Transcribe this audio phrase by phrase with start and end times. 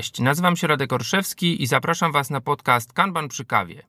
[0.00, 3.82] Cześć, nazywam się Radek Orszewski i zapraszam Was na podcast Kanban przy kawie.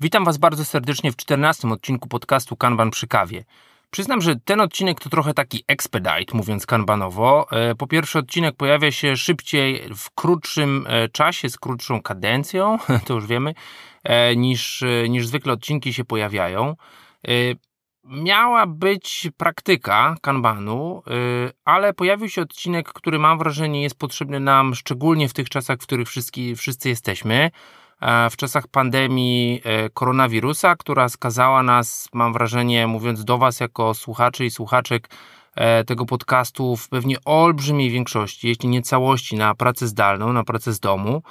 [0.00, 3.44] Witam Was bardzo serdecznie w 14 odcinku podcastu Kanban przy kawie.
[3.90, 7.46] Przyznam, że ten odcinek to trochę taki expedite, mówiąc kanbanowo.
[7.52, 13.14] E, po pierwsze, odcinek pojawia się szybciej, w krótszym e, czasie, z krótszą kadencją, to
[13.14, 13.54] już wiemy,
[14.04, 16.76] e, niż, niż zwykle odcinki się pojawiają
[18.04, 21.02] miała być praktyka kanbanu,
[21.46, 25.78] y, ale pojawił się odcinek, który mam wrażenie jest potrzebny nam szczególnie w tych czasach,
[25.78, 27.50] w których wszyscy, wszyscy jesteśmy.
[28.30, 34.44] W czasach pandemii e, koronawirusa, która skazała nas, mam wrażenie, mówiąc do Was jako słuchaczy
[34.44, 35.10] i słuchaczek
[35.54, 40.72] e, tego podcastu, w pewnie olbrzymiej większości, jeśli nie całości, na pracę zdalną, na pracę
[40.72, 41.22] z domu.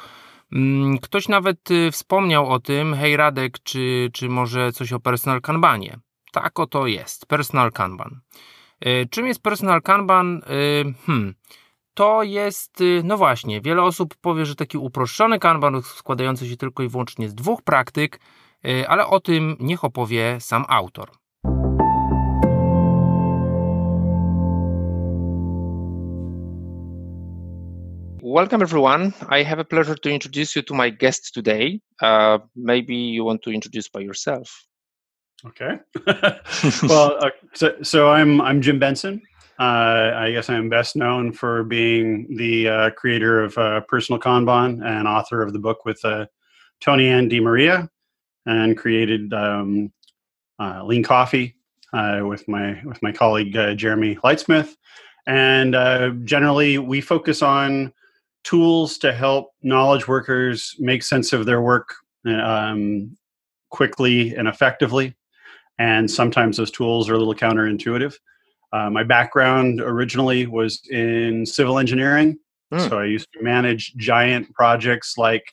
[0.52, 5.42] Mm, ktoś nawet y, wspomniał o tym, hej Radek, czy, czy może coś o personal
[5.42, 6.00] kanbanie.
[6.32, 7.26] Tak oto jest.
[7.26, 8.20] Personal Kanban.
[8.80, 10.38] E, czym jest Personal Kanban?
[10.38, 11.34] E, hmm.
[11.94, 16.84] To jest, e, no właśnie, wiele osób powie, że taki uproszczony kanban składający się tylko
[16.84, 18.20] i wyłącznie z dwóch praktyk,
[18.88, 21.10] ale o tym niech opowie sam autor.
[28.36, 29.14] Welcome everyone.
[29.42, 31.80] I have a pleasure to introduce you to my guest today.
[32.02, 34.69] Uh, maybe you want to introduce by yourself.
[35.45, 35.80] Okay.
[36.84, 39.22] well, uh, so, so I'm I'm Jim Benson.
[39.58, 44.86] Uh, I guess I'm best known for being the uh, creator of uh, Personal Kanban
[44.86, 46.26] and author of the book with uh,
[46.82, 47.90] Tonianne DeMaria,
[48.45, 49.92] and created um,
[50.60, 51.56] uh, Lean Coffee
[51.94, 54.76] with my with my colleague Jeremy Lightsmith.
[55.28, 57.94] And generally, we focus on
[58.44, 61.94] tools to help knowledge workers make sense of their work
[62.26, 63.16] um,
[63.70, 65.16] quickly and effectively
[65.80, 68.14] and sometimes those tools are a little counterintuitive.
[68.72, 72.38] Uh, my background originally was in civil engineering,
[72.72, 72.90] mm.
[72.90, 75.44] so I used to manage giant projects like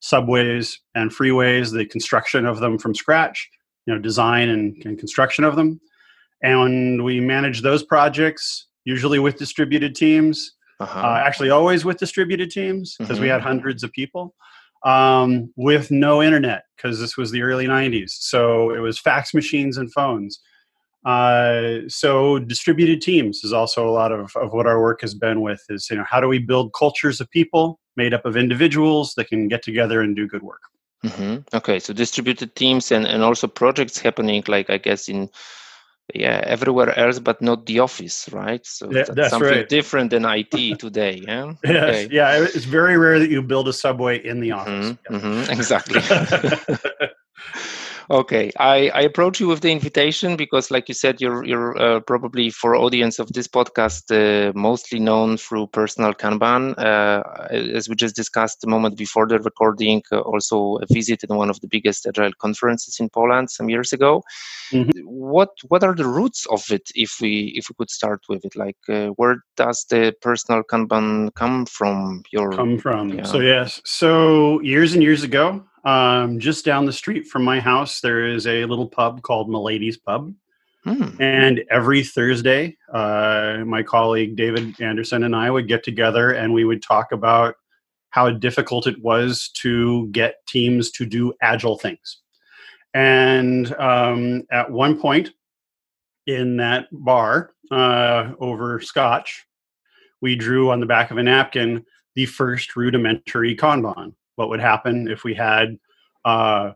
[0.00, 3.50] subways and freeways, the construction of them from scratch,
[3.86, 5.80] you know, design and, and construction of them,
[6.42, 10.54] and we managed those projects usually with distributed teams.
[10.80, 10.98] Uh-huh.
[10.98, 13.22] Uh, actually, always with distributed teams because mm-hmm.
[13.22, 14.34] we had hundreds of people
[14.84, 18.10] um, with no internet because this was the early 90s.
[18.10, 20.40] So it was fax machines and phones.
[21.04, 25.40] Uh, so distributed teams is also a lot of, of what our work has been
[25.40, 29.14] with is, you know, how do we build cultures of people made up of individuals
[29.14, 30.60] that can get together and do good work?
[31.04, 31.56] Mm-hmm.
[31.56, 35.28] Okay, so distributed teams and, and also projects happening, like I guess in
[36.14, 39.68] yeah everywhere else but not the office right so yeah, that's, that's something right.
[39.68, 42.08] different than it today yeah yes, okay.
[42.10, 45.20] yeah it's very rare that you build a subway in the mm-hmm, office mm-hmm, yeah.
[45.20, 47.08] mm-hmm, exactly
[48.10, 52.00] Okay, I, I approach you with the invitation because, like you said, you're you're uh,
[52.00, 56.74] probably for audience of this podcast uh, mostly known through personal Kanban.
[56.78, 61.60] Uh, as we just discussed a moment before the recording, uh, also visited one of
[61.60, 64.22] the biggest agile conferences in Poland some years ago.
[64.72, 65.00] Mm-hmm.
[65.04, 66.90] What what are the roots of it?
[66.94, 71.34] If we if we could start with it, like uh, where does the personal Kanban
[71.34, 72.22] come from?
[72.32, 73.10] Your come from.
[73.10, 73.24] Yeah.
[73.24, 78.00] So yes, so years and years ago, um, just down the street from my house,
[78.00, 80.34] there is a little pub called Milady's Pub.
[80.84, 81.20] Hmm.
[81.20, 86.64] And every Thursday, uh, my colleague David Anderson and I would get together and we
[86.64, 87.54] would talk about
[88.10, 92.18] how difficult it was to get teams to do agile things.
[92.94, 95.30] And um, at one point
[96.26, 99.46] in that bar uh, over scotch,
[100.20, 101.84] we drew on the back of a napkin
[102.14, 105.78] the first rudimentary Kanban what would happen if we had
[106.24, 106.72] uh,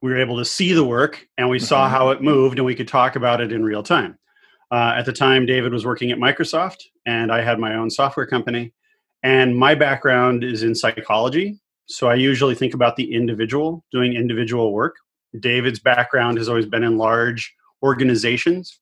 [0.00, 1.94] we were able to see the work and we saw mm-hmm.
[1.94, 4.18] how it moved and we could talk about it in real time.
[4.70, 8.26] Uh, at the time, David was working at Microsoft and I had my own software
[8.26, 8.72] company.
[9.22, 11.58] And my background is in psychology.
[11.86, 14.96] So I usually think about the individual doing individual work.
[15.40, 18.80] David's background has always been in large organizations.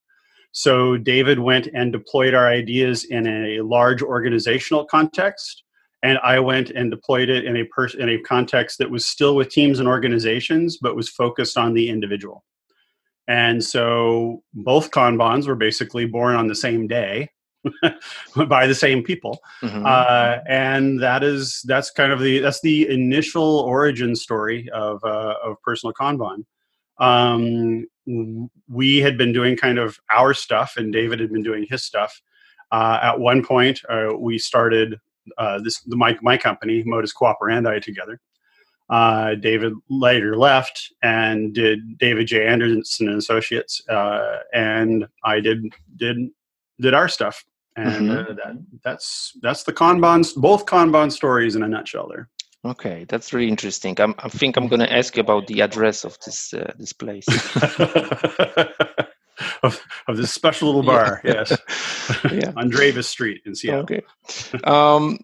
[0.53, 5.63] So David went and deployed our ideas in a large organizational context
[6.03, 9.37] and I went and deployed it in a person in a context that was still
[9.37, 12.45] with teams and organizations, but was focused on the individual.
[13.29, 17.31] And so both Kanbans were basically born on the same day
[18.49, 19.87] by the same people, mm-hmm.
[19.87, 25.35] uh, and that is that's kind of the that's the initial origin story of uh,
[25.45, 26.45] of personal Kanban.
[26.99, 27.87] Um,
[28.69, 32.21] we had been doing kind of our stuff, and David had been doing his stuff.
[32.73, 34.99] Uh, at one point, uh, we started
[35.39, 38.21] uh, this the, my my company Modus Cooperandi together.
[38.91, 42.47] Uh, David later left and did David J.
[42.47, 45.65] Anderson and Associates, uh, and I did
[45.97, 46.17] did
[46.81, 47.45] did our stuff,
[47.77, 48.33] and mm-hmm.
[48.33, 52.09] uh, that, that's that's the Kanban both Kanban stories in a nutshell.
[52.09, 52.29] There.
[52.65, 54.01] Okay, that's really interesting.
[54.01, 56.93] I'm, i think I'm going to ask you about the address of this uh, this
[56.93, 57.27] place.
[59.63, 61.33] of, of this special little bar, yeah.
[61.33, 61.51] yes,
[62.33, 62.53] yeah.
[62.57, 63.83] on Dravus Street in Seattle.
[63.83, 64.03] Okay,
[64.65, 65.19] um,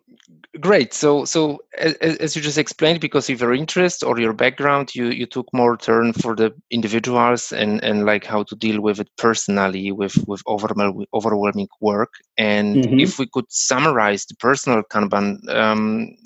[0.61, 0.93] great.
[0.94, 5.06] So, so as, as, you just explained, because of your interest or your background, you
[5.06, 9.09] you took more turn for the individuals and and like how to deal with it
[9.17, 12.15] personally with with overwhelming overwhelming work.
[12.37, 13.00] And mm-hmm.
[13.00, 16.17] if we could summarize the personal Kanban um,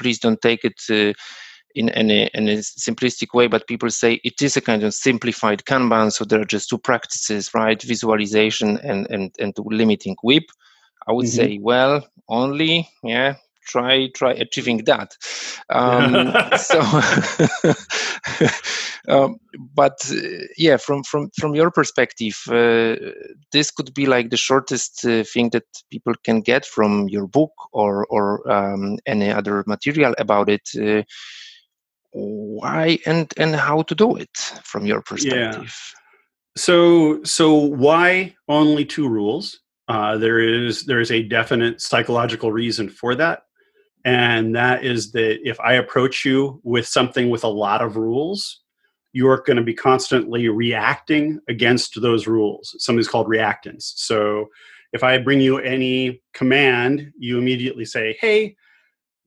[0.00, 1.12] please don't take it uh,
[1.74, 5.64] in any, in a simplistic way, but people say it is a kind of simplified
[5.64, 6.12] Kanban.
[6.12, 7.80] So there are just two practices, right?
[7.82, 10.50] Visualization and, and, and limiting WIP.
[11.08, 11.36] I would mm-hmm.
[11.36, 13.36] say, well, only, yeah,
[13.70, 15.16] try try achieving that
[15.70, 16.80] um, so
[19.08, 19.36] um,
[19.74, 22.96] but uh, yeah from from from your perspective uh,
[23.52, 27.52] this could be like the shortest uh, thing that people can get from your book
[27.72, 31.02] or or um, any other material about it uh,
[32.12, 36.00] why and and how to do it from your perspective yeah.
[36.56, 42.88] so so why only two rules uh, there is there is a definite psychological reason
[42.88, 43.42] for that
[44.04, 48.62] and that is that if I approach you with something with a lot of rules,
[49.12, 52.74] you're going to be constantly reacting against those rules.
[52.78, 53.92] Something's called reactance.
[53.96, 54.46] So
[54.92, 58.56] if I bring you any command, you immediately say, hey,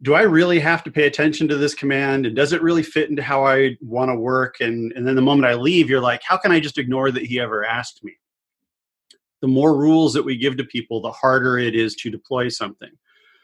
[0.03, 2.25] do I really have to pay attention to this command?
[2.25, 4.57] And does it really fit into how I want to work?
[4.59, 7.25] And, and then the moment I leave, you're like, how can I just ignore that
[7.25, 8.13] he ever asked me?
[9.41, 12.91] The more rules that we give to people, the harder it is to deploy something.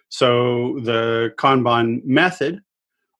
[0.10, 2.62] So the Kanban method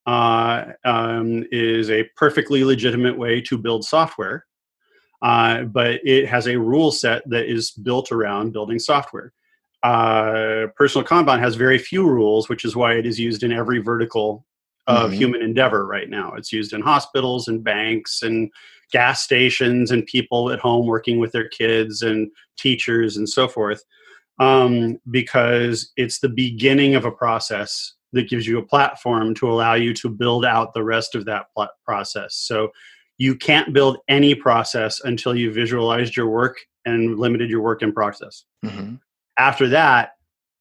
[0.06, 4.46] uh, um, is a perfectly legitimate way to build software,
[5.22, 9.32] uh, but it has a rule set that is built around building software.
[9.84, 13.80] Uh, personal Kanban has very few rules, which is why it is used in every
[13.80, 14.46] vertical
[14.88, 15.20] of mm-hmm.
[15.20, 16.34] human endeavor right now.
[16.34, 18.52] It's used in hospitals and banks and
[18.92, 23.84] gas stations and people at home working with their kids and teachers and so forth
[24.40, 29.76] um, because it's the beginning of a process that gives you a platform to allow
[29.76, 32.36] you to build out the rest of that pl- process.
[32.36, 32.70] So
[33.18, 37.92] you can't build any process until you visualized your work and limited your work in
[37.92, 38.46] process.
[38.66, 38.96] Mm-hmm.
[39.40, 40.12] After that,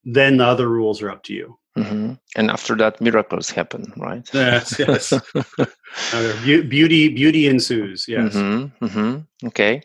[0.04, 1.58] then the other rules are up to you.
[1.76, 2.14] Mm-hmm.
[2.36, 4.28] And after that, miracles happen, right?
[4.32, 5.12] Yes, yes.
[6.42, 8.06] beauty, beauty ensues.
[8.08, 8.34] Yes.
[8.34, 9.48] Mm-hmm, mm-hmm.
[9.48, 9.82] okay.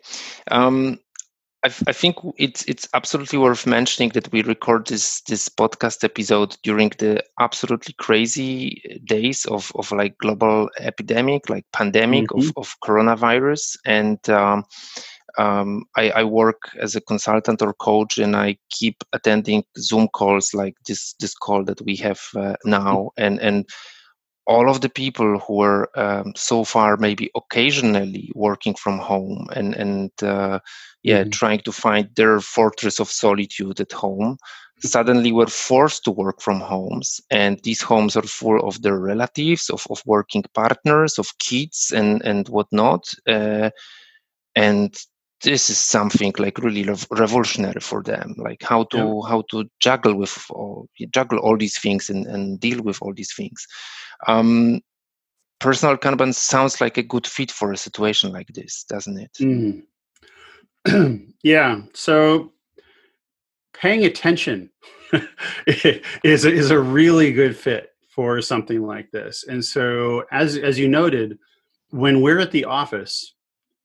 [0.50, 1.00] Um,
[1.64, 6.58] I, I think it's it's absolutely worth mentioning that we record this this podcast episode
[6.64, 12.50] during the absolutely crazy days of, of like global epidemic, like pandemic mm-hmm.
[12.50, 14.66] of, of coronavirus, and um,
[15.38, 20.54] um, I, I, work as a consultant or coach, and I keep attending Zoom calls
[20.54, 23.68] like this this call that we have uh, now, and and
[24.46, 29.74] all of the people who were um, so far maybe occasionally working from home and
[29.76, 30.60] and uh,
[31.04, 31.30] yeah mm-hmm.
[31.30, 34.38] trying to find their fortress of solitude at home
[34.88, 37.22] suddenly were forced to work from homes.
[37.32, 42.22] And these homes are full of their relatives of, of working partners of kids and
[42.24, 43.70] and whatnot uh,
[44.56, 44.96] and
[45.44, 49.30] this is something like really revolutionary for them like how to yeah.
[49.30, 53.34] how to juggle with all, juggle all these things and, and deal with all these
[53.34, 53.68] things
[54.28, 54.82] um,
[55.60, 59.84] personal kanban sounds like a good fit for a situation like this doesn't it mm.
[61.44, 62.52] yeah so
[63.74, 64.70] paying attention
[65.68, 70.88] is, is a really good fit for something like this and so as as you
[70.88, 71.38] noted
[71.90, 73.34] when we're at the office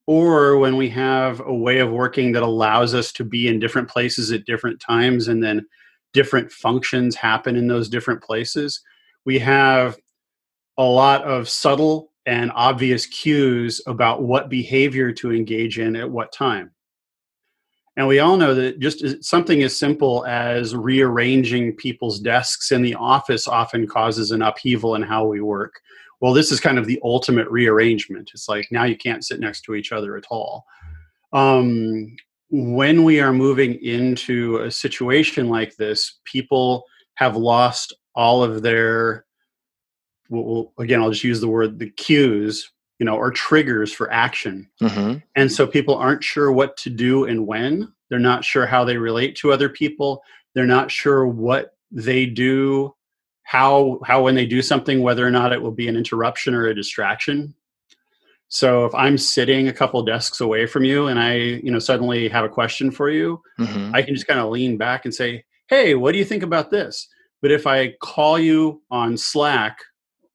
[0.09, 3.87] or when we have a way of working that allows us to be in different
[3.87, 5.63] places at different times and then
[6.13, 8.81] different functions happen in those different places
[9.25, 9.97] we have
[10.77, 16.31] a lot of subtle and obvious cues about what behavior to engage in at what
[16.31, 16.71] time.
[17.97, 22.95] And we all know that just something as simple as rearranging people's desks in the
[22.95, 25.81] office often causes an upheaval in how we work
[26.21, 28.31] well this is kind of the ultimate rearrangement.
[28.33, 30.65] It's like now you can't sit next to each other at all.
[31.31, 32.15] Um,
[32.49, 36.83] when we are moving into a situation like this people
[37.15, 39.25] have lost all of their
[40.29, 44.69] well, again i'll just use the word the cues you know or triggers for action.
[44.81, 45.17] Mm-hmm.
[45.35, 47.91] and so people aren't sure what to do and when.
[48.09, 50.21] They're not sure how they relate to other people.
[50.53, 52.93] They're not sure what they do
[53.49, 56.67] how how when they do something whether or not it will be an interruption or
[56.67, 57.51] a distraction
[58.47, 62.29] so if i'm sitting a couple desks away from you and i you know suddenly
[62.29, 63.89] have a question for you mm-hmm.
[63.95, 66.69] i can just kind of lean back and say hey what do you think about
[66.69, 67.07] this
[67.41, 69.79] but if i call you on slack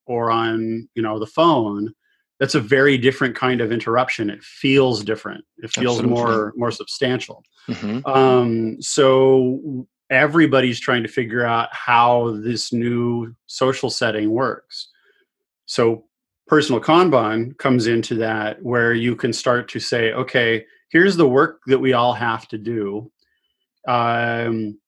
[0.07, 1.93] or on you know the phone
[2.41, 6.21] that's a very different kind of interruption it feels different it feels Absolutely.
[6.21, 8.05] more more substantial mm-hmm.
[8.05, 14.89] um, so everybody's trying to figure out how this new social setting works.
[15.65, 16.05] So
[16.47, 21.61] personal kanban comes into that where you can start to say okay here's the work
[21.65, 23.11] that we all have to do.
[23.87, 24.79] Um,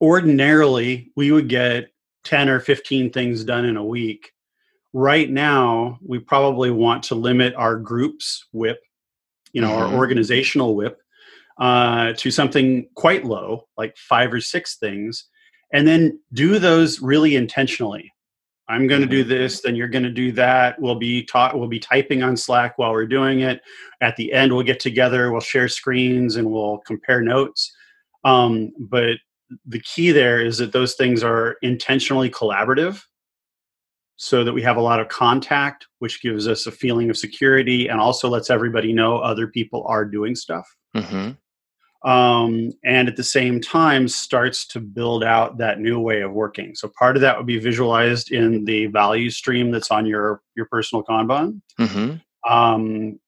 [0.00, 1.88] ordinarily we would get
[2.24, 4.32] 10 or 15 things done in a week.
[4.92, 8.80] Right now we probably want to limit our groups WIP,
[9.52, 9.94] you know mm-hmm.
[9.94, 11.00] our organizational WIP
[11.58, 15.26] uh, to something quite low like five or six things
[15.72, 18.12] and then do those really intentionally
[18.68, 19.30] i'm going to do mm-hmm.
[19.30, 22.78] this then you're going to do that we'll be taught we'll be typing on slack
[22.78, 23.60] while we're doing it
[24.00, 27.72] at the end we'll get together we'll share screens and we'll compare notes
[28.24, 29.16] um, but
[29.66, 33.02] the key there is that those things are intentionally collaborative
[34.16, 37.86] so that we have a lot of contact, which gives us a feeling of security
[37.86, 40.68] and also lets everybody know other people are doing stuff.
[40.96, 41.30] Mm-hmm.
[42.04, 46.74] Um, and at the same time, starts to build out that new way of working.
[46.76, 50.66] So part of that would be visualized in the value stream that's on your your
[50.66, 51.60] personal Kanban.
[51.78, 52.52] Mm-hmm.
[52.52, 53.18] Um,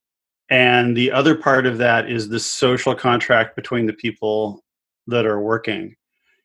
[0.51, 4.65] and the other part of that is the social contract between the people
[5.07, 5.95] that are working.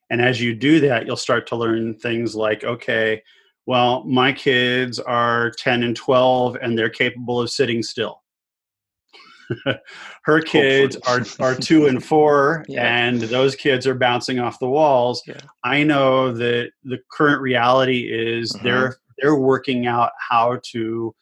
[0.10, 3.24] And as you do that, you'll start to learn things like, okay,
[3.66, 8.22] well, my kids are 10 and 12 and they're capable of sitting still.
[10.24, 13.06] Her kids are, are two and four, yeah.
[13.06, 15.24] and those kids are bouncing off the walls.
[15.28, 15.40] Yeah.
[15.64, 18.64] I know that the current reality is uh-huh.
[18.64, 21.16] they're they're working out how to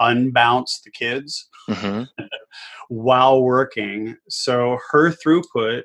[0.00, 2.06] unbounce the kids uh-huh.
[2.88, 4.16] while working.
[4.28, 5.82] So her throughput,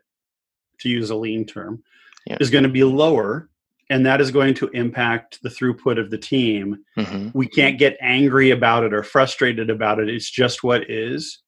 [0.80, 1.84] to use a lean term,
[2.26, 2.38] yeah.
[2.40, 3.50] is going to be lower
[3.90, 6.84] and that is going to impact the throughput of the team.
[6.98, 7.30] Mm-hmm.
[7.34, 10.10] We can't get angry about it or frustrated about it.
[10.10, 11.40] It's just what is.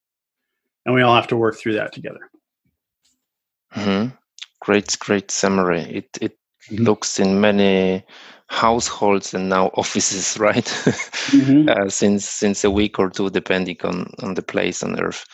[0.88, 2.32] And we all have to work through that together.
[3.76, 4.16] Mm-hmm.
[4.62, 5.82] Great, great summary.
[5.82, 6.38] It, it
[6.72, 6.86] mm-hmm.
[6.86, 8.06] looks in many
[8.50, 10.64] households and now offices, right?
[10.64, 11.68] mm-hmm.
[11.68, 15.26] uh, since since a week or two, depending on on the place on Earth.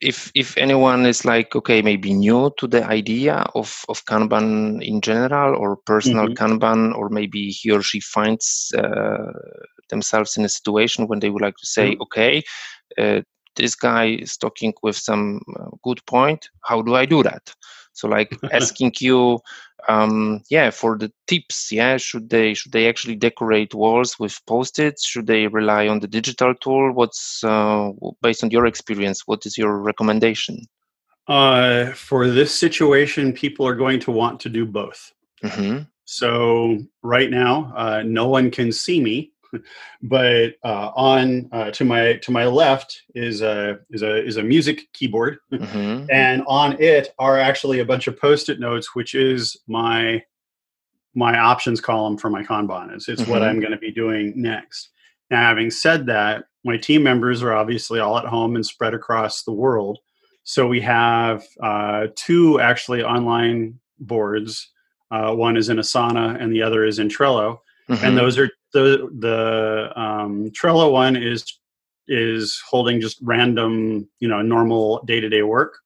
[0.00, 5.02] If if anyone is like okay, maybe new to the idea of of Kanban in
[5.02, 6.42] general or personal mm-hmm.
[6.42, 9.30] Kanban, or maybe he or she finds uh,
[9.90, 12.02] themselves in a situation when they would like to say, mm-hmm.
[12.02, 12.42] okay.
[12.96, 13.20] Uh,
[13.56, 16.48] this guy is talking with some uh, good point.
[16.62, 17.54] How do I do that?
[17.92, 19.40] So, like asking you
[19.88, 25.06] um, yeah for the tips yeah should they should they actually decorate walls with post-its
[25.06, 27.90] should they rely on the digital tool what's uh,
[28.20, 30.60] based on your experience what is your recommendation
[31.28, 35.78] uh, for this situation people are going to want to do both mm-hmm.
[36.04, 39.31] so right now uh, no one can see me
[40.02, 44.42] but uh, on uh, to my to my left is a is a is a
[44.42, 46.06] music keyboard, mm-hmm.
[46.12, 50.22] and on it are actually a bunch of post-it notes, which is my
[51.14, 52.94] my options column for my Kanban.
[52.94, 53.30] It's, it's mm-hmm.
[53.30, 54.88] what I'm going to be doing next.
[55.30, 59.42] Now, having said that, my team members are obviously all at home and spread across
[59.42, 59.98] the world.
[60.44, 64.70] So we have uh, two actually online boards.
[65.10, 67.58] Uh, one is in Asana and the other is in Trello.
[67.88, 68.04] Mm-hmm.
[68.04, 71.58] And those are the the um, Trello one is
[72.08, 75.78] is holding just random, you know, normal day to day work,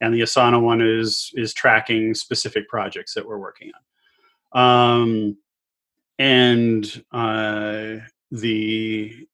[0.00, 3.82] and the Asana one is is tracking specific projects that we're working on.
[4.62, 5.36] Um,
[6.18, 7.96] and uh,
[8.30, 9.26] the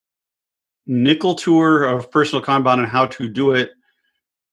[0.87, 3.71] nickel tour of personal Kanban and how to do it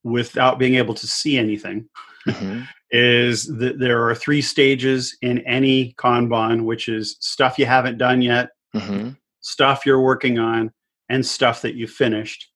[0.03, 1.89] without being able to see anything
[2.27, 2.61] mm-hmm.
[2.91, 8.21] Is that there are three stages in any Kanban, which is stuff you haven't done
[8.21, 9.11] yet, mm-hmm.
[9.41, 10.71] stuff you're working on,
[11.09, 12.47] and stuff that you finished.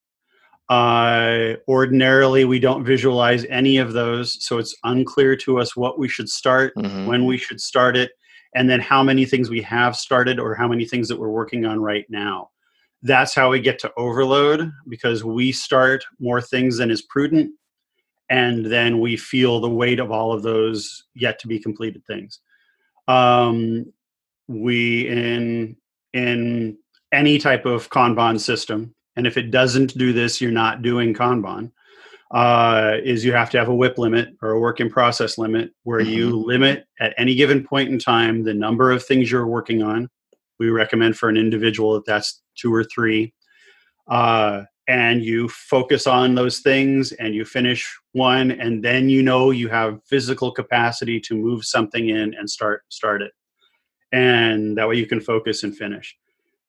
[0.69, 6.07] Uh, ordinarily, we don't visualize any of those, so it's unclear to us what we
[6.07, 7.05] should start, mm-hmm.
[7.05, 8.11] when we should start it,
[8.55, 11.65] and then how many things we have started or how many things that we're working
[11.65, 12.49] on right now.
[13.01, 17.51] That's how we get to overload because we start more things than is prudent
[18.29, 22.39] and then we feel the weight of all of those yet to be completed things
[23.07, 23.85] um,
[24.47, 25.75] we in
[26.13, 26.77] in
[27.11, 31.71] any type of kanban system and if it doesn't do this you're not doing kanban
[32.33, 35.71] uh, is you have to have a WIP limit or a work in process limit
[35.83, 36.13] where mm-hmm.
[36.13, 40.09] you limit at any given point in time the number of things you're working on.
[40.59, 43.33] We recommend for an individual that that's two or three.
[44.09, 49.51] Uh, and you focus on those things and you finish one and then you know
[49.51, 53.31] you have physical capacity to move something in and start start it.
[54.11, 56.15] And that way you can focus and finish.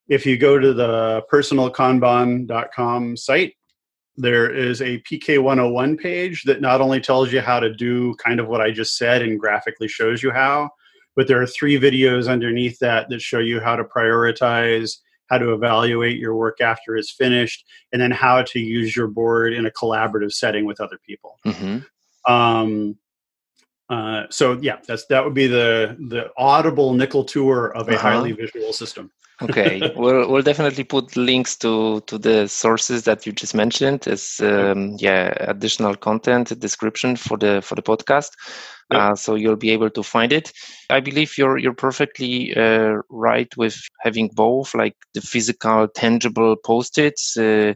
[0.09, 3.55] If you go to the personalkanban.com site
[4.17, 8.47] there is a pk101 page that not only tells you how to do kind of
[8.47, 10.71] what i just said and graphically shows you how
[11.17, 15.53] but there are three videos underneath that that show you how to prioritize how to
[15.53, 19.71] evaluate your work after it's finished, and then how to use your board in a
[19.71, 21.39] collaborative setting with other people.
[21.47, 22.33] Mm-hmm.
[22.33, 22.97] Um,
[23.91, 28.01] uh, so yeah, that's that would be the the audible nickel tour of a uh-huh.
[28.01, 29.11] highly visual system.
[29.43, 34.41] Okay, we'll we'll definitely put links to to the sources that you just mentioned as
[34.41, 38.31] um, yeah additional content description for the for the podcast.
[38.91, 40.53] Uh, so you'll be able to find it.
[40.91, 47.37] I believe you're you're perfectly uh, right with having both, like the physical, tangible post-its
[47.37, 47.75] uh,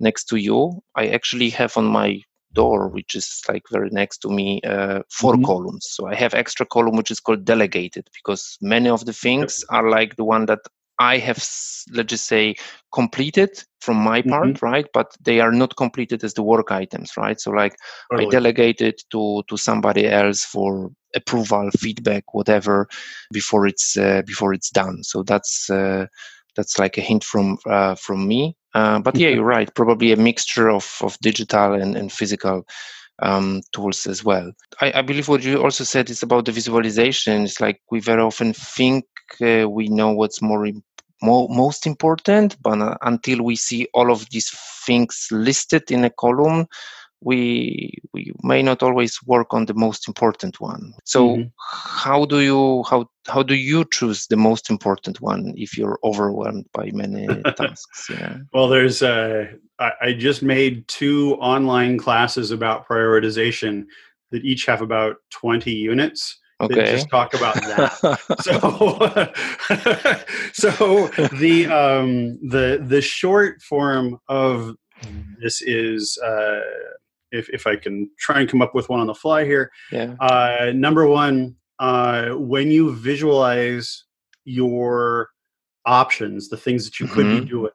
[0.00, 0.82] next to you.
[0.96, 2.20] I actually have on my
[2.52, 5.44] door, which is like very next to me, uh, 4 mm-hmm.
[5.44, 5.86] columns.
[5.90, 9.78] So I have extra column which is called delegated because many of the things yep.
[9.82, 10.60] are like the one that
[11.00, 11.38] I have,
[11.92, 12.54] let's just say,
[12.92, 14.64] completed from my part, mm-hmm.
[14.64, 14.86] right?
[14.92, 17.40] But they are not completed as the work items, right?
[17.40, 17.74] So, like,
[18.10, 18.28] totally.
[18.28, 22.86] I delegated to to somebody else for approval, feedback, whatever,
[23.32, 25.02] before it's uh, before it's done.
[25.02, 26.06] So that's uh,
[26.54, 28.54] that's like a hint from uh, from me.
[28.74, 29.74] Uh, but yeah, you're right.
[29.74, 32.64] Probably a mixture of of digital and and physical.
[33.22, 34.50] Um, tools as well.
[34.80, 37.42] I, I, believe what you also said is about the visualization.
[37.42, 39.04] It's like we very often think
[39.40, 40.66] uh, we know what's more
[41.22, 44.50] mo- most important but uh, until we see all of these
[44.86, 46.66] things listed in a column
[47.20, 50.94] we we may not always work on the most important one.
[51.04, 51.48] So mm-hmm.
[51.58, 56.66] how do you how how do you choose the most important one if you're overwhelmed
[56.72, 58.08] by many tasks?
[58.10, 58.38] Yeah.
[58.52, 63.84] Well there's uh I, I just made two online classes about prioritization
[64.30, 66.92] that each have about 20 units okay.
[66.92, 68.18] just talk about that.
[68.42, 68.56] So
[70.52, 74.76] so the um the the short form of
[75.40, 76.60] this is uh
[77.32, 79.70] if if i can try and come up with one on the fly here.
[79.92, 80.14] Yeah.
[80.20, 84.04] Uh number one uh when you visualize
[84.44, 85.30] your
[85.86, 87.44] options the things that you could mm-hmm.
[87.44, 87.72] be doing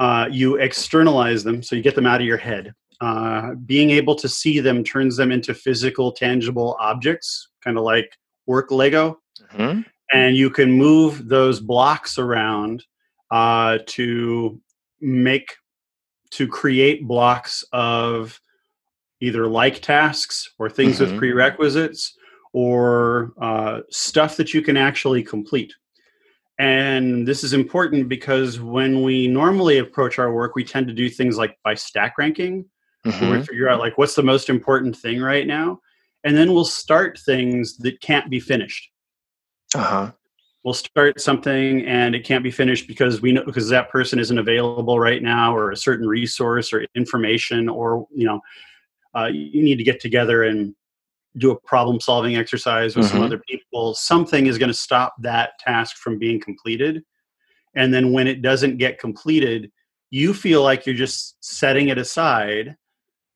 [0.00, 2.72] uh, you externalize them so you get them out of your head.
[3.00, 8.16] Uh, being able to see them turns them into physical, tangible objects, kind of like
[8.46, 9.20] work Lego.
[9.52, 9.80] Mm-hmm.
[10.12, 12.84] And you can move those blocks around
[13.30, 14.58] uh, to
[15.00, 15.54] make,
[16.30, 18.40] to create blocks of
[19.20, 21.12] either like tasks or things mm-hmm.
[21.12, 22.16] with prerequisites
[22.54, 25.74] or uh, stuff that you can actually complete.
[26.58, 31.08] And this is important because when we normally approach our work, we tend to do
[31.08, 32.64] things like by stack ranking
[33.06, 33.30] mm-hmm.
[33.30, 35.80] we figure out like what's the most important thing right now
[36.28, 38.90] and then we'll start things that can't be finished.
[39.74, 40.12] Uh-huh.
[40.62, 44.38] We'll start something and it can't be finished because we know because that person isn't
[44.38, 48.40] available right now or a certain resource or information or you know
[49.16, 50.74] uh, you need to get together and
[51.38, 53.16] do a problem solving exercise with mm-hmm.
[53.16, 53.94] some other people.
[53.94, 57.02] Something is going to stop that task from being completed.
[57.74, 59.70] And then when it doesn't get completed
[60.10, 62.76] you feel like you're just setting it aside.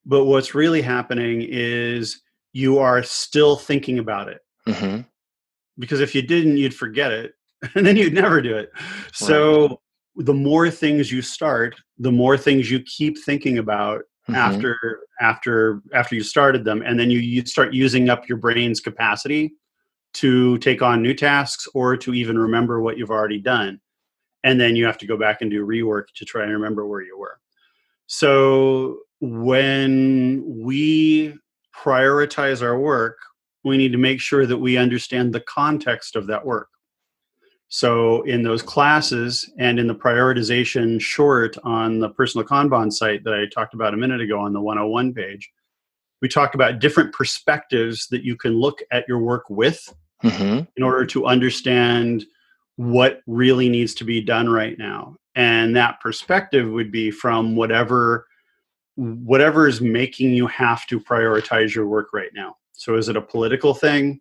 [0.05, 4.41] But what's really happening is you are still thinking about it.
[4.69, 5.03] Mm-hmm.
[5.79, 7.35] Because if you didn't, you'd forget it
[7.75, 8.71] and then you'd never do it.
[8.75, 8.85] Right.
[9.12, 9.81] So
[10.17, 14.35] the more things you start, the more things you keep thinking about mm-hmm.
[14.35, 18.81] after after after you started them and then you, you start using up your brain's
[18.81, 19.53] capacity
[20.15, 23.81] to take on new tasks or to even remember what you've already done
[24.45, 27.03] and then you have to go back and do rework to try and remember where
[27.03, 27.38] you were
[28.07, 31.35] so when we
[31.77, 33.19] prioritize our work,
[33.65, 36.69] we need to make sure that we understand the context of that work.
[37.69, 43.33] So, in those classes and in the prioritization short on the personal Kanban site that
[43.33, 45.51] I talked about a minute ago on the 101 page,
[46.21, 49.89] we talk about different perspectives that you can look at your work with
[50.23, 50.65] mm-hmm.
[50.77, 52.25] in order to understand
[52.77, 55.17] what really needs to be done right now.
[55.35, 58.27] And that perspective would be from whatever
[58.97, 62.57] whatever is making you have to prioritize your work right now.
[62.73, 64.21] So is it a political thing?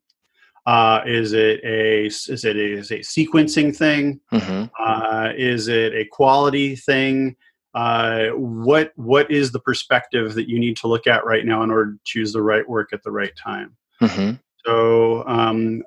[0.65, 4.19] Uh, is it a is it a, is a sequencing thing?
[4.31, 4.65] Mm-hmm.
[4.79, 7.35] Uh, is it a quality thing?
[7.73, 11.71] uh, what what is the perspective that you need to look at right now in
[11.71, 14.35] order to choose the right work at the right time mm-hmm.
[14.65, 15.81] so um,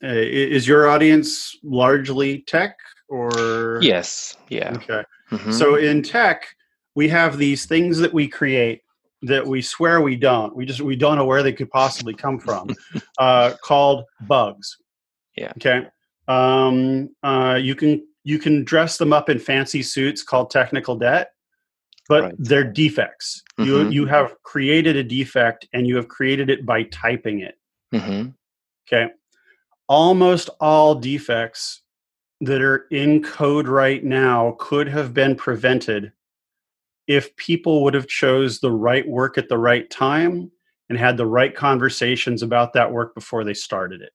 [0.00, 5.52] is your audience largely tech or yes yeah okay mm-hmm.
[5.52, 6.46] so in tech
[6.94, 8.82] we have these things that we create
[9.22, 10.54] that we swear we don't.
[10.56, 12.68] We just we don't know where they could possibly come from
[13.18, 14.76] uh, called bugs.
[15.36, 15.52] Yeah.
[15.56, 15.86] Okay?
[16.28, 21.32] Um, uh, you can you can dress them up in fancy suits called technical debt
[22.08, 22.34] but right.
[22.38, 23.42] they're defects.
[23.58, 23.70] Mm-hmm.
[23.70, 27.58] you you have created a defect and you have created it by typing it.
[27.94, 28.30] Mm-hmm.
[28.86, 29.12] okay?
[29.88, 31.82] Almost all defects
[32.40, 36.12] that are in code right now could have been prevented
[37.06, 40.50] if people would have chose the right work at the right time
[40.88, 44.12] and had the right conversations about that work before they started it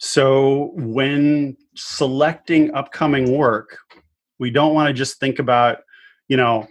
[0.00, 3.78] so when selecting upcoming work,
[4.38, 5.80] we don't want to just think about,
[6.28, 6.66] you know,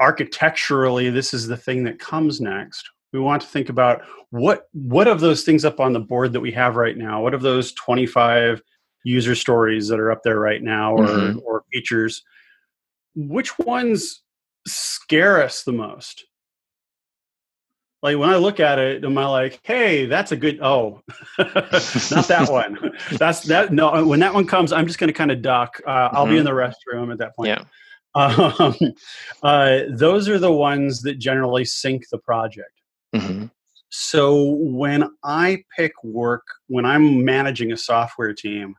[0.00, 2.90] architecturally this is the thing that comes next.
[3.12, 6.40] We want to think about what what of those things up on the board that
[6.40, 8.60] we have right now, what of those 25
[9.04, 11.38] user stories that are up there right now or mm-hmm.
[11.44, 12.22] or features
[13.16, 14.22] which ones
[14.66, 16.24] scare us the most
[18.06, 21.00] like when I look at it, am I like, hey, that's a good oh
[21.38, 22.92] not that one.
[23.12, 25.80] that's that no when that one comes, I'm just gonna kind of duck.
[25.86, 26.16] Uh, mm-hmm.
[26.16, 26.56] I'll be in mm-hmm.
[26.56, 27.48] the restroom at that point.
[27.48, 27.64] Yeah.
[28.16, 28.74] Um,
[29.42, 32.80] uh, those are the ones that generally sink the project.
[33.14, 33.48] Mm-hmm.
[33.90, 38.74] So when I pick work, when I'm managing a software team,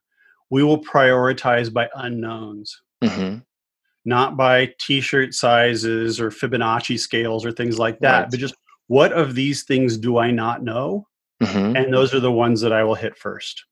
[0.49, 2.81] we will prioritize by unknowns.
[3.03, 3.37] Mm-hmm.
[4.07, 8.31] Not by t-shirt sizes or Fibonacci scales or things like that, right.
[8.31, 8.55] but just
[8.87, 11.05] what of these things do I not know?
[11.43, 11.75] Mm-hmm.
[11.75, 13.65] And those are the ones that I will hit first.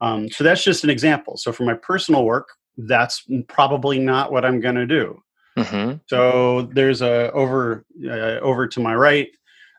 [0.00, 1.36] Um, so that's just an example.
[1.36, 5.22] So for my personal work, that's probably not what I'm going to do.
[5.56, 5.98] Mm-hmm.
[6.08, 9.28] So there's a over uh, over to my right.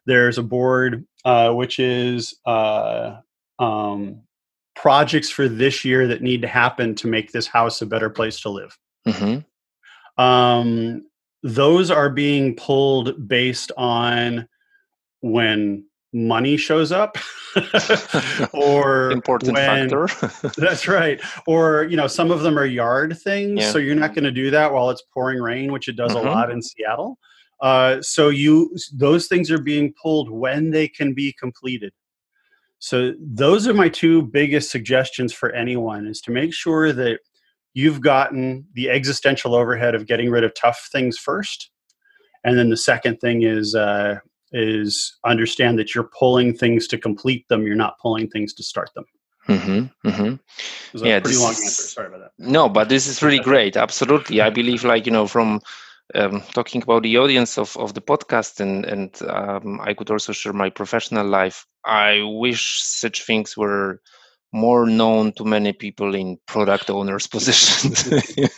[0.05, 3.17] There's a board uh, which is uh,
[3.59, 4.21] um,
[4.75, 8.39] projects for this year that need to happen to make this house a better place
[8.41, 8.77] to live.
[9.07, 9.39] Mm-hmm.
[10.17, 11.05] Um,
[11.43, 14.47] those are being pulled based on
[15.21, 17.17] when money shows up
[18.53, 20.07] or important when, factor
[20.57, 23.71] that's right or you know some of them are yard things yeah.
[23.71, 26.27] so you're not going to do that while it's pouring rain which it does mm-hmm.
[26.27, 27.17] a lot in seattle
[27.59, 31.91] uh, so you those things are being pulled when they can be completed
[32.79, 37.19] so those are my two biggest suggestions for anyone is to make sure that
[37.77, 41.69] you've gotten the existential overhead of getting rid of tough things first
[42.43, 44.15] and then the second thing is uh,
[44.51, 48.89] is understand that you're pulling things to complete them you're not pulling things to start
[48.95, 49.05] them
[49.47, 51.05] Mm-hmm, mm-hmm.
[51.05, 51.83] yeah, pretty long answer.
[51.83, 52.31] Sorry about that.
[52.37, 53.77] No, but this is really great.
[53.77, 55.61] Absolutely, I believe, like you know, from
[56.15, 60.33] um, talking about the audience of, of the podcast, and and um, I could also
[60.33, 61.65] share my professional life.
[61.85, 64.01] I wish such things were
[64.53, 68.09] more known to many people in product owners positions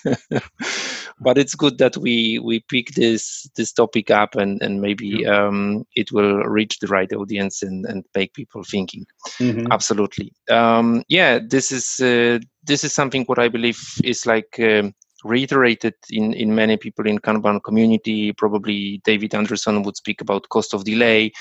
[1.19, 5.86] but it's good that we we pick this this topic up and and maybe um,
[5.95, 9.06] it will reach the right audience and and make people thinking
[9.39, 9.71] mm-hmm.
[9.71, 14.93] absolutely um, yeah this is uh, this is something what i believe is like um,
[15.23, 18.32] reiterated in, in many people in Kanban community.
[18.34, 21.32] Probably David Anderson would speak about cost of delay.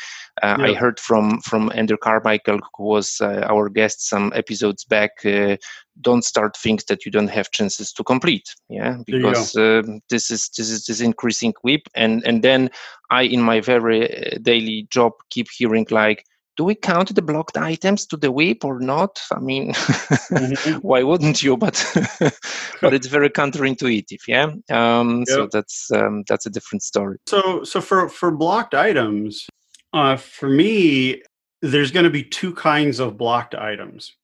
[0.43, 0.67] Uh, yeah.
[0.67, 5.25] I heard from from Andrew Carmichael, who was uh, our guest some episodes back.
[5.25, 5.57] Uh,
[6.01, 8.55] don't start things that you don't have chances to complete.
[8.69, 12.71] Yeah, because um, this is this is this increasing WIP, and and then
[13.11, 14.03] I in my very
[14.35, 16.25] uh, daily job keep hearing like
[16.59, 19.21] do we count the blocked items to the WIP or not?
[19.33, 20.79] I mean, mm-hmm.
[20.83, 21.57] why wouldn't you?
[21.57, 21.77] But
[22.83, 24.51] but it's very counterintuitive, yeah.
[24.69, 25.25] Um.
[25.27, 27.19] So that's um, that's a different story.
[27.29, 29.47] So so for for blocked items,
[29.93, 31.23] uh, for me,
[31.63, 34.15] there's going to be two kinds of blocked items.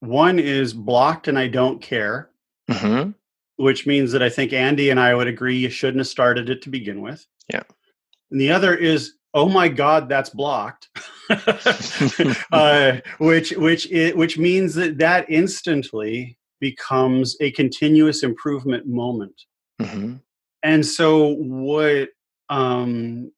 [0.00, 2.30] One is blocked and I don't care,
[2.70, 3.10] mm-hmm.
[3.56, 6.62] which means that I think Andy and I would agree you shouldn't have started it
[6.62, 7.26] to begin with.
[7.52, 7.62] Yeah.
[8.30, 10.88] And the other is oh my god that's blocked
[12.52, 19.34] uh, which which it, which means that that instantly becomes a continuous improvement moment
[19.80, 20.14] mm-hmm.
[20.62, 22.08] and so what
[22.50, 23.30] um,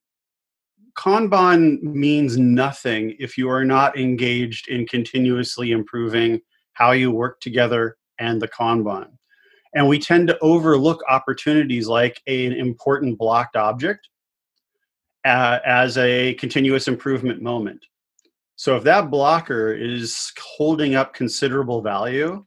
[1.01, 6.39] kanban means nothing if you are not engaged in continuously improving
[6.73, 9.07] how you work together and the kanban
[9.73, 14.09] and we tend to overlook opportunities like an important blocked object
[15.25, 17.85] uh, as a continuous improvement moment.
[18.55, 22.45] So if that blocker is holding up considerable value,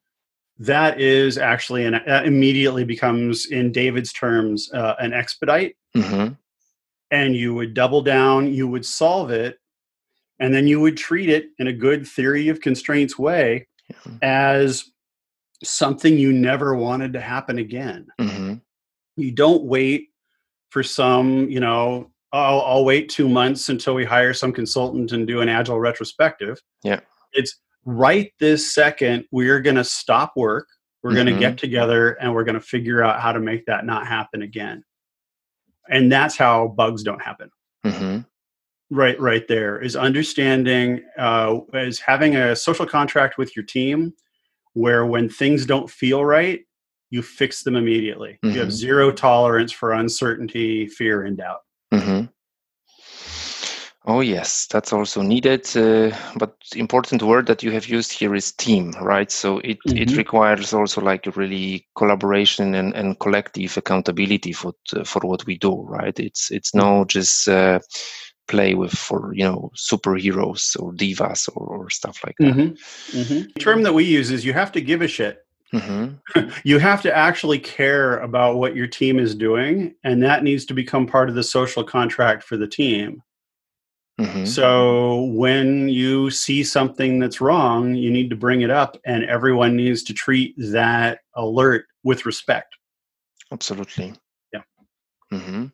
[0.58, 6.32] that is actually an uh, immediately becomes in david's terms uh, an expedite mm-hmm.
[7.14, 9.58] And you would double down you would solve it
[10.40, 13.66] and then you would treat it in a good theory of constraints way
[14.22, 14.90] as
[15.62, 18.54] something you never wanted to happen again mm-hmm.
[19.16, 20.08] you don't wait
[20.70, 25.26] for some you know I'll, I'll wait two months until we hire some consultant and
[25.26, 27.00] do an agile retrospective yeah
[27.32, 30.68] it's right this second, we're going to stop work.
[31.02, 31.16] We're mm-hmm.
[31.16, 34.06] going to get together and we're going to figure out how to make that not
[34.06, 34.84] happen again.
[35.88, 37.50] And that's how bugs don't happen.
[37.84, 38.20] Mm-hmm.
[38.90, 44.12] Right, right there is understanding, uh, is having a social contract with your team
[44.74, 46.60] where when things don't feel right,
[47.10, 48.32] you fix them immediately.
[48.32, 48.48] Mm-hmm.
[48.48, 48.76] You have mm-hmm.
[48.76, 51.60] zero tolerance for uncertainty, fear, and doubt.
[51.92, 52.26] Mm-hmm.
[54.06, 55.64] Oh yes, that's also needed.
[55.74, 59.30] Uh, but important word that you have used here is team, right?
[59.30, 59.96] So it mm-hmm.
[59.96, 65.82] it requires also like really collaboration and, and collective accountability for for what we do,
[65.88, 66.18] right?
[66.20, 67.80] It's it's no just uh,
[68.46, 72.54] play with for you know superheroes or divas or, or stuff like that.
[72.54, 73.18] Mm-hmm.
[73.18, 73.42] Mm-hmm.
[73.54, 75.46] The term that we use is you have to give a shit.
[75.72, 76.50] Mm-hmm.
[76.64, 80.74] you have to actually care about what your team is doing, and that needs to
[80.74, 83.22] become part of the social contract for the team.
[84.20, 84.44] Mm-hmm.
[84.44, 89.76] So when you see something that's wrong, you need to bring it up, and everyone
[89.76, 92.76] needs to treat that alert with respect.
[93.50, 94.14] Absolutely.
[94.52, 94.62] Yeah.
[95.32, 95.66] Mm-hmm.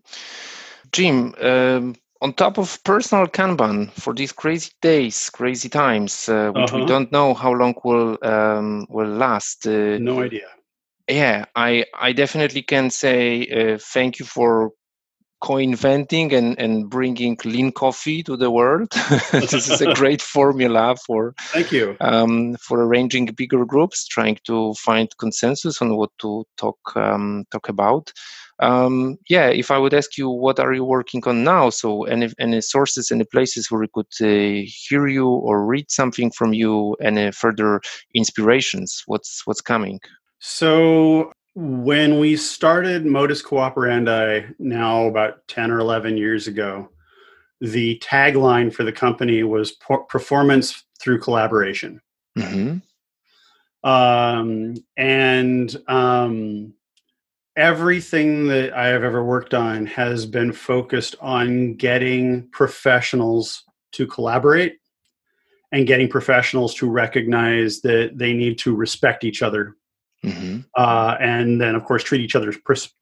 [0.92, 6.70] Jim, um, on top of personal Kanban for these crazy days, crazy times, uh, which
[6.70, 6.78] uh-huh.
[6.78, 9.66] we don't know how long will um, will last.
[9.66, 10.48] Uh, no idea.
[11.08, 14.72] Yeah, I I definitely can say uh, thank you for
[15.40, 18.90] co-inventing and, and bringing lean coffee to the world.
[19.32, 24.74] this is a great formula for thank you um, for arranging bigger groups, trying to
[24.74, 28.12] find consensus on what to talk um, talk about.
[28.60, 31.70] Um, yeah, if I would ask you, what are you working on now?
[31.70, 36.30] So, any any sources, any places where we could uh, hear you or read something
[36.30, 37.80] from you, any further
[38.14, 39.02] inspirations?
[39.06, 40.00] What's what's coming?
[40.40, 46.88] So when we started Modus Cooperandi now about 10 or 11 years ago,
[47.60, 49.72] the tagline for the company was
[50.08, 52.00] performance through collaboration.
[52.38, 52.78] Mm-hmm.
[53.88, 56.74] Um, and um,
[57.56, 64.76] everything that I have ever worked on has been focused on getting professionals to collaborate
[65.72, 69.76] and getting professionals to recognize that they need to respect each other
[70.24, 70.60] Mm-hmm.
[70.76, 72.52] Uh, and then, of course, treat each other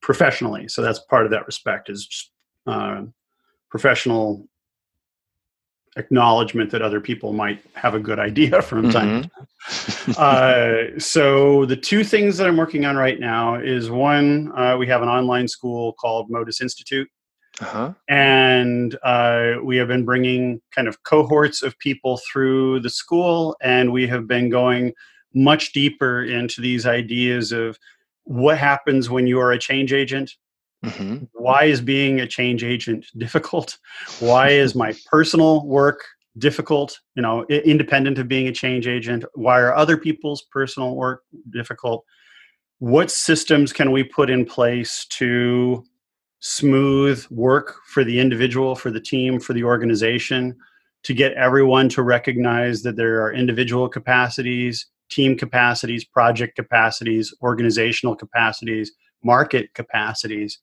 [0.01, 0.67] professionally.
[0.67, 2.31] So that's part of that respect is
[2.65, 3.03] uh,
[3.69, 4.47] professional
[5.97, 8.91] acknowledgement that other people might have a good idea from mm-hmm.
[8.91, 10.15] time to time.
[10.17, 14.87] uh, so the two things that I'm working on right now is one, uh, we
[14.87, 17.09] have an online school called Modus Institute.
[17.61, 17.93] Uh-huh.
[18.07, 23.91] And uh, we have been bringing kind of cohorts of people through the school, and
[23.91, 24.93] we have been going
[25.33, 27.77] much deeper into these ideas of
[28.23, 30.35] what happens when you are a change agent.
[30.85, 31.25] Mm-hmm.
[31.33, 33.77] Why is being a change agent difficult?
[34.19, 36.03] Why is my personal work
[36.37, 36.99] difficult?
[37.15, 39.25] You know, independent of being a change agent.
[39.33, 42.05] Why are other people's personal work difficult?
[42.79, 45.83] What systems can we put in place to
[46.39, 50.55] smooth work for the individual, for the team, for the organization,
[51.03, 58.15] to get everyone to recognize that there are individual capacities team capacities, project capacities, organizational
[58.15, 58.91] capacities,
[59.23, 60.59] market capacities,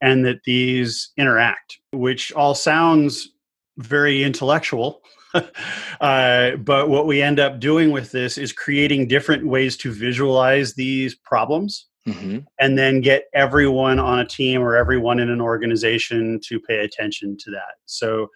[0.00, 3.30] and that these interact, which all sounds
[3.78, 5.02] very intellectual.
[6.00, 10.74] uh, but what we end up doing with this is creating different ways to visualize
[10.74, 12.38] these problems mm-hmm.
[12.58, 17.36] and then get everyone on a team or everyone in an organization to pay attention
[17.38, 17.76] to that.
[17.86, 18.28] So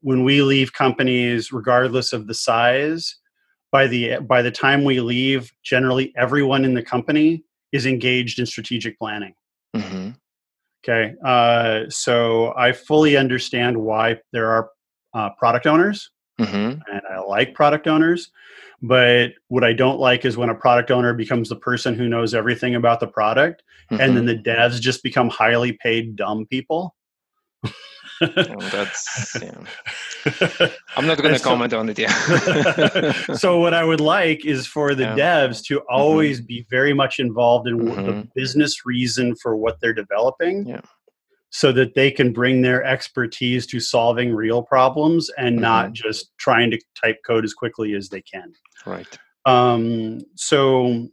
[0.00, 3.16] when we leave companies, regardless of the size,
[3.72, 8.46] by the by the time we leave generally everyone in the company is engaged in
[8.46, 9.34] strategic planning
[9.76, 10.10] mm-hmm.
[10.84, 14.70] okay uh, so i fully understand why there are
[15.14, 16.80] uh, product owners mm-hmm.
[16.92, 18.30] and i like product owners
[18.82, 22.34] but what i don't like is when a product owner becomes the person who knows
[22.34, 24.00] everything about the product mm-hmm.
[24.00, 24.42] and then mm-hmm.
[24.42, 26.94] the devs just become highly paid dumb people
[28.70, 30.68] that's yeah.
[30.96, 31.98] I'm not going to comment on it.
[31.98, 33.12] Yeah.
[33.34, 35.16] so what I would like is for the yeah.
[35.16, 35.86] devs to mm-hmm.
[35.88, 36.46] always mm-hmm.
[36.46, 38.06] be very much involved in mm-hmm.
[38.06, 40.66] the business reason for what they're developing.
[40.66, 40.82] Yeah.
[41.48, 45.62] So that they can bring their expertise to solving real problems and mm-hmm.
[45.62, 48.52] not just trying to type code as quickly as they can.
[48.84, 49.18] Right.
[49.46, 51.08] Um, so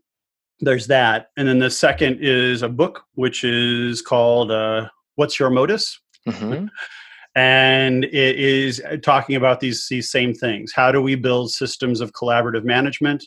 [0.59, 1.29] there's that.
[1.37, 5.99] And then the second is a book, which is called uh, What's Your Modus?
[6.27, 6.65] Mm-hmm.
[7.37, 10.73] And it is talking about these, these same things.
[10.73, 13.25] How do we build systems of collaborative management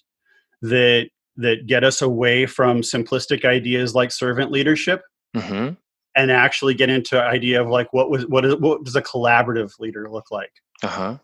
[0.63, 5.03] that that get us away from simplistic ideas like servant leadership
[5.35, 5.75] mm-hmm.
[6.17, 9.79] and actually get into idea of like what was what is what does a collaborative
[9.79, 10.53] leader look like?
[10.83, 11.17] Uh-huh.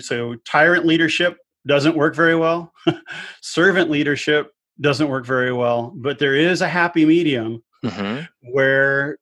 [0.00, 2.70] so tyrant leadership doesn't work very well.
[3.40, 8.24] servant leadership doesn't work very well, but there is a happy medium mm-hmm.
[8.52, 9.16] where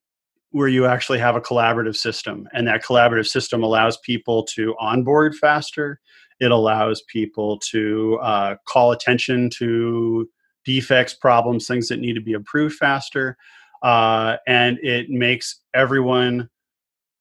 [0.50, 5.34] where you actually have a collaborative system and that collaborative system allows people to onboard
[5.34, 6.00] faster
[6.40, 10.28] it allows people to uh, call attention to
[10.64, 13.36] defects problems things that need to be improved faster
[13.82, 16.48] uh, and it makes everyone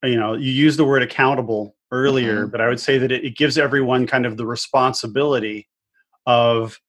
[0.03, 2.51] you know you use the word accountable earlier mm-hmm.
[2.51, 5.67] but i would say that it, it gives everyone kind of the responsibility
[6.25, 6.79] of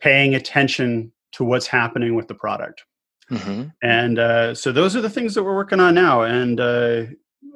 [0.00, 2.84] paying attention to what's happening with the product.
[3.30, 3.68] Mm-hmm.
[3.82, 6.22] And uh, so those are the things that we're working on now.
[6.22, 7.04] And uh,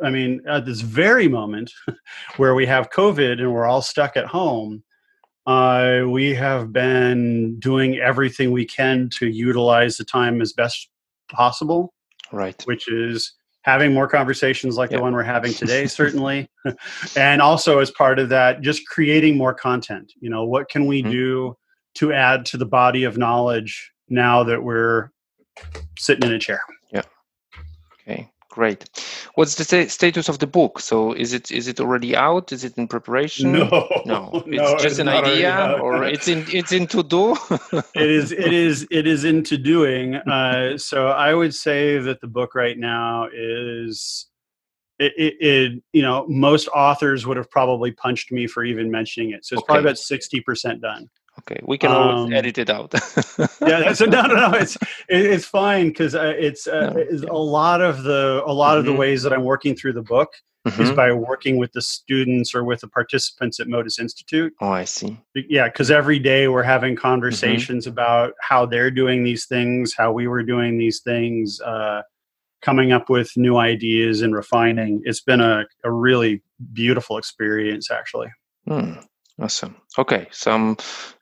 [0.03, 1.73] I mean, at this very moment
[2.37, 4.83] where we have COVID and we're all stuck at home,
[5.47, 10.89] uh, we have been doing everything we can to utilize the time as best
[11.31, 11.93] possible.
[12.31, 12.61] Right.
[12.65, 16.49] Which is having more conversations like the one we're having today, certainly.
[17.17, 20.13] and also, as part of that, just creating more content.
[20.21, 21.11] You know, what can we mm-hmm.
[21.11, 21.57] do
[21.97, 25.11] to add to the body of knowledge now that we're
[25.99, 26.61] sitting in a chair.
[26.93, 27.03] Yeah.
[28.01, 28.31] Okay.
[28.51, 28.85] Great.
[29.35, 30.79] What's the status of the book?
[30.79, 32.53] So is it is it already out?
[32.53, 33.53] Is it in preparation?
[33.53, 34.31] No, no.
[34.47, 37.35] It's no, just it's an idea, or it's in it's in to do.
[37.95, 40.17] it is it is it is into doing.
[40.17, 44.27] Uh, so I would say that the book right now is
[44.99, 49.31] it, it, it, you know most authors would have probably punched me for even mentioning
[49.31, 49.67] it so it's okay.
[49.67, 51.09] probably about 60% done
[51.41, 52.93] Okay, we can always um, edit it out.
[53.67, 54.77] yeah, so no, no, no, it's
[55.09, 57.31] it, it's fine because uh, it's, uh, no, it's yeah.
[57.31, 58.79] a lot of the a lot mm-hmm.
[58.79, 59.01] of the mm-hmm.
[59.01, 60.31] ways that I'm working through the book
[60.67, 60.83] mm-hmm.
[60.83, 64.53] is by working with the students or with the participants at Modus Institute.
[64.61, 65.19] Oh, I see.
[65.35, 67.03] Yeah, because every day we're having mm-hmm.
[67.03, 67.93] conversations mm-hmm.
[67.93, 72.03] about how they're doing these things, how we were doing these things, uh,
[72.61, 75.03] coming up with new ideas and refining.
[75.05, 76.43] It's been a, a really
[76.73, 78.29] beautiful experience, actually.
[78.67, 78.93] Hmm.
[79.41, 79.77] Awesome.
[79.99, 80.77] Okay, so I'm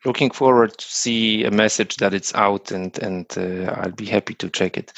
[0.05, 4.35] looking forward to see a message that it's out, and and uh, I'll be happy
[4.35, 4.93] to check it.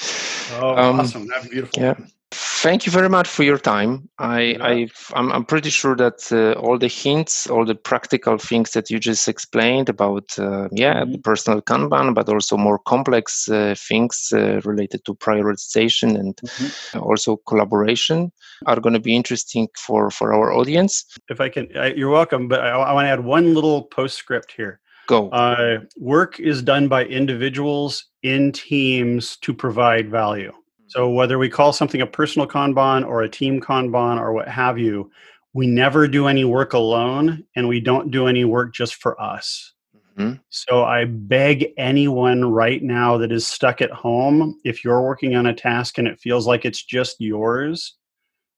[0.52, 1.26] Oh, um, awesome!
[1.26, 1.82] That's beautiful.
[1.82, 1.94] Yeah.
[2.34, 4.08] Thank you very much for your time.
[4.18, 4.56] I.
[4.60, 8.90] I I'm, I'm pretty sure that uh, all the hints, all the practical things that
[8.90, 11.12] you just explained about, uh, yeah, mm-hmm.
[11.12, 17.00] the personal Kanban, but also more complex uh, things uh, related to prioritization and mm-hmm.
[17.00, 18.32] also collaboration,
[18.66, 21.04] are going to be interesting for for our audience.
[21.28, 22.48] If I can, I, you're welcome.
[22.48, 24.80] But I, I want to add one little postscript here.
[25.08, 25.28] Go.
[25.30, 30.52] Uh, work is done by individuals in teams to provide value.
[30.92, 34.78] So whether we call something a personal Kanban or a team Kanban or what have
[34.78, 35.10] you,
[35.54, 39.72] we never do any work alone and we don't do any work just for us.
[40.18, 40.34] Mm-hmm.
[40.50, 45.46] So I beg anyone right now that is stuck at home, if you're working on
[45.46, 47.96] a task and it feels like it's just yours,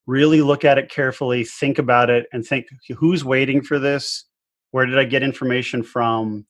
[0.09, 2.67] really look at it carefully, think about it, and think
[2.97, 4.25] who's waiting for this?
[4.73, 6.47] Where did I get information from?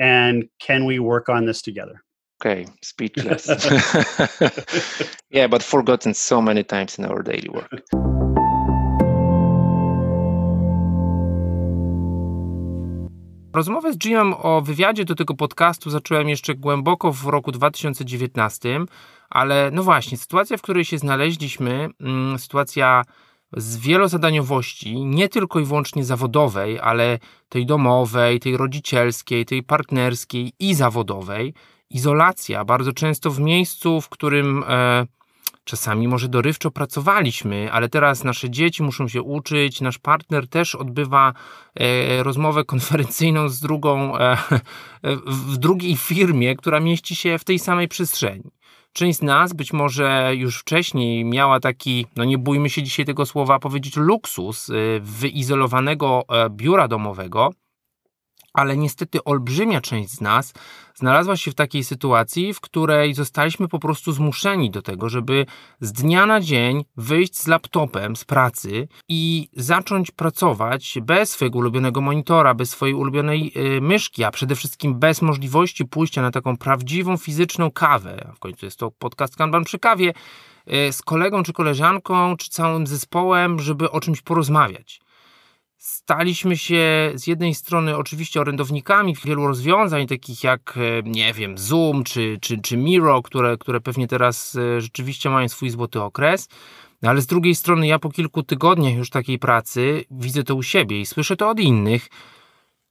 [0.00, 2.02] And can we work on this together?
[2.40, 3.46] Okay, speechless.
[5.30, 7.82] yeah, but forgotten so many times in our daily work.
[13.52, 18.80] Rozmowę z Jimem o wywiadzie do tego podcastu zacząłem jeszcze głęboko w roku 2019,
[19.30, 23.02] ale no właśnie, sytuacja, w której się znaleźliśmy, mm, sytuacja
[23.56, 30.74] z wielozadaniowości, nie tylko i wyłącznie zawodowej, ale tej domowej, tej rodzicielskiej, tej partnerskiej i
[30.74, 31.54] zawodowej,
[31.90, 35.06] izolacja, bardzo często w miejscu, w którym e,
[35.64, 41.32] czasami może dorywczo pracowaliśmy, ale teraz nasze dzieci muszą się uczyć, nasz partner też odbywa
[41.74, 44.36] e, rozmowę konferencyjną z drugą, e,
[45.26, 48.50] w drugiej firmie, która mieści się w tej samej przestrzeni.
[48.92, 53.26] Część z nas być może już wcześniej miała taki, no nie bójmy się dzisiaj tego
[53.26, 57.50] słowa powiedzieć, luksus e, wyizolowanego e, biura domowego,
[58.52, 60.52] ale niestety olbrzymia część z nas
[60.94, 65.46] znalazła się w takiej sytuacji, w której zostaliśmy po prostu zmuszeni do tego, żeby
[65.80, 72.00] z dnia na dzień wyjść z laptopem z pracy i zacząć pracować bez swojego ulubionego
[72.00, 77.16] monitora, bez swojej ulubionej y, myszki, a przede wszystkim bez możliwości pójścia na taką prawdziwą
[77.16, 78.32] fizyczną kawę.
[78.36, 80.12] W końcu jest to podcast Kanban przy kawie
[80.72, 85.00] y, z kolegą czy koleżanką, czy całym zespołem, żeby o czymś porozmawiać.
[85.78, 92.04] Staliśmy się z jednej strony oczywiście orędownikami wielu rozwiązań, takich jak, e, nie wiem, Zoom
[92.04, 96.48] czy, czy, czy Miro, które, które pewnie teraz e, rzeczywiście mają swój złoty okres.
[97.02, 100.62] No ale z drugiej strony, ja po kilku tygodniach już takiej pracy widzę to u
[100.62, 102.08] siebie i słyszę to od innych,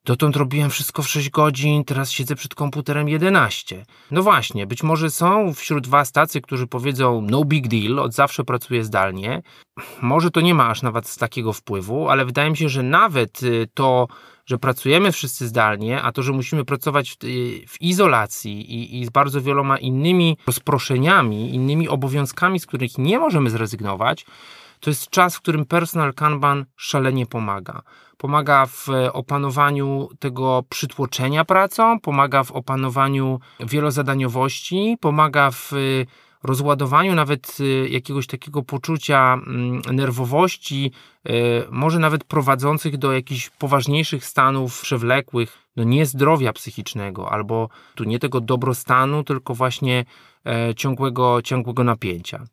[0.08, 3.86] Dotąd robiłem wszystko w 6 godzin, teraz siedzę przed komputerem 11.
[4.12, 8.44] No właśnie, być może są wśród Was tacy, którzy powiedzą no big deal, od zawsze
[8.44, 9.42] pracuję zdalnie.
[10.02, 13.68] Może to nie ma aż nawet takiego wpływu, ale wydaje mi się, że nawet y,
[13.74, 14.08] to,
[14.46, 19.06] że pracujemy wszyscy zdalnie, a to, że musimy pracować w, y, w izolacji i, i
[19.06, 24.26] z bardzo wieloma innymi rozproszeniami, innymi obowiązkami, z których nie możemy zrezygnować,
[24.80, 27.82] to jest czas, w którym personal Kanban szalenie pomaga.
[28.18, 35.72] Pomaga w opanowaniu tego przytłoczenia pracą, pomaga w opanowaniu wielozadaniowości, pomaga w
[36.44, 40.92] rozładowaniu nawet y, jakiegoś takiego poczucia mm, nerwowości,
[41.72, 48.20] może nawet prowadzących do jakichś poważniejszych stanów przewlekłych, no nie zdrowia psychicznego, albo tu nie
[48.20, 50.06] tego dobrostanu, tylko właśnie
[50.46, 52.46] e, ciągłego, ciągłego napięcia.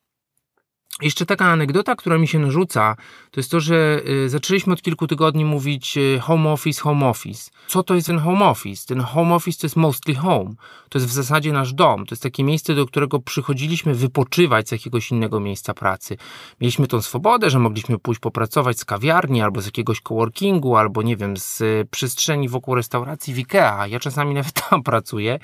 [1.03, 2.97] Jeszcze taka anegdota, która mi się narzuca,
[3.31, 7.51] to jest to, że y, zaczęliśmy od kilku tygodni mówić y, home office, home office.
[7.69, 8.87] Co to jest ten home office?
[8.87, 10.55] Ten home office to jest mostly home.
[10.89, 12.07] To jest w zasadzie nasz dom.
[12.07, 16.17] To jest takie miejsce, do którego przychodziliśmy wypoczywać z jakiegoś innego miejsca pracy.
[16.61, 21.17] Mieliśmy tą swobodę, że mogliśmy pójść popracować z kawiarni, albo z jakiegoś coworkingu, albo nie
[21.17, 23.87] wiem, z przestrzeni wokół restauracji w Ikea.
[23.87, 25.39] Ja czasami nawet tam pracuję,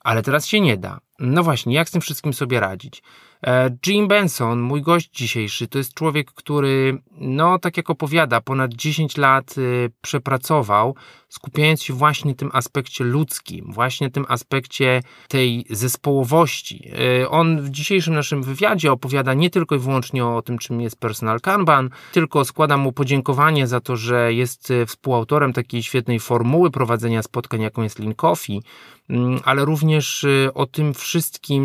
[0.00, 1.00] ale teraz się nie da.
[1.22, 3.02] No właśnie, jak z tym wszystkim sobie radzić?
[3.46, 8.74] E, Jim Benson, mój gość dzisiejszy, to jest człowiek, który, no tak jak opowiada, ponad
[8.74, 10.94] 10 lat y, przepracował,
[11.28, 16.90] skupiając się właśnie tym aspekcie ludzkim, właśnie tym aspekcie tej zespołowości.
[17.22, 21.00] E, on w dzisiejszym naszym wywiadzie opowiada nie tylko i wyłącznie o tym, czym jest
[21.00, 27.22] personal Kanban, tylko składa mu podziękowanie za to, że jest współautorem takiej świetnej formuły prowadzenia
[27.22, 28.62] spotkań, jaką jest Lean Coffee,
[29.10, 31.11] mm, ale również o tym wszystkim,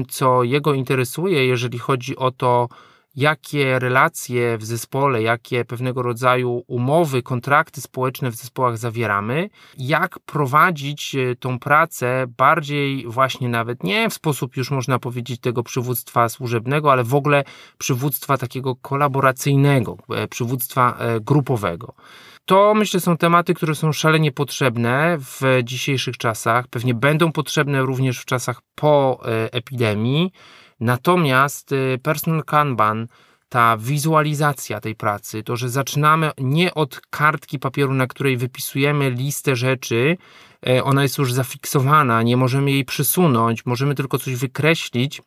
[0.09, 2.69] co jego interesuje, jeżeli chodzi o to,
[3.17, 11.15] jakie relacje w zespole, jakie pewnego rodzaju umowy, kontrakty społeczne w zespołach zawieramy, jak prowadzić
[11.15, 16.91] e, tą pracę bardziej właśnie nawet nie w sposób już można powiedzieć tego przywództwa służebnego,
[16.91, 17.43] ale w ogóle
[17.77, 21.93] przywództwa takiego kolaboracyjnego, e, przywództwa e, grupowego.
[22.47, 28.19] To myślę są tematy, które są szalenie potrzebne w dzisiejszych czasach, pewnie będą potrzebne również
[28.19, 29.19] w czasach po
[29.51, 30.31] epidemii.
[30.79, 33.07] Natomiast y, personal Kanban,
[33.49, 39.55] ta wizualizacja tej pracy, to, że zaczynamy nie od kartki papieru, na której wypisujemy listę
[39.55, 40.17] rzeczy,
[40.67, 45.21] e, ona jest już zafiksowana, nie możemy jej przesunąć, możemy tylko coś wykreślić,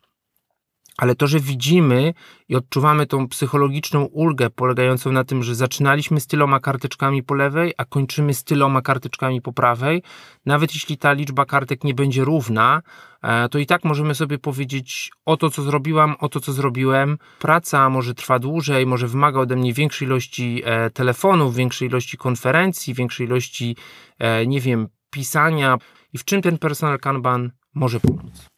[0.97, 2.13] ale to, że widzimy
[2.49, 7.73] i odczuwamy tą psychologiczną ulgę polegającą na tym, że zaczynaliśmy z tyloma karteczkami po lewej,
[7.77, 10.03] a kończymy z tyloma karteczkami po prawej,
[10.45, 12.81] nawet jeśli ta liczba kartek nie będzie równa,
[13.21, 17.17] e, to i tak możemy sobie powiedzieć o to, co zrobiłam, o to, co zrobiłem.
[17.39, 22.93] Praca może trwa dłużej, może wymaga ode mnie większej ilości e, telefonów, większej ilości konferencji,
[22.93, 23.75] większej ilości,
[24.19, 25.77] e, nie wiem, pisania.
[26.13, 28.50] I w czym ten personal Kanban może pomóc?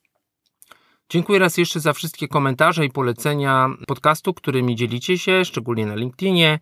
[1.09, 6.59] Dziękuję raz jeszcze za wszystkie komentarze i polecenia podcastu, którymi dzielicie się, szczególnie na LinkedInie,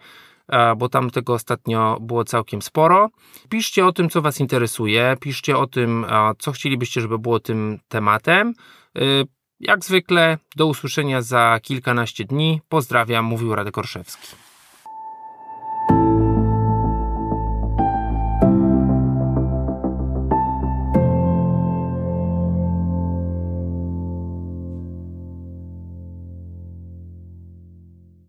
[0.78, 3.10] bo tam tego ostatnio było całkiem sporo.
[3.50, 6.06] Piszcie o tym, co Was interesuje, piszcie o tym,
[6.40, 8.54] co chcielibyście, żeby było tym tematem.
[8.98, 9.24] Y,
[9.60, 12.62] jak zwykle, do usłyszenia za kilkanaście dni.
[12.70, 14.28] Pozdrawiam, mówił Radek Orszewski.